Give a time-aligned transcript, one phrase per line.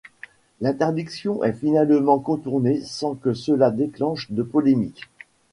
[0.61, 5.03] L'interdiction est finalement contournée sans que cela déclenche de polémique.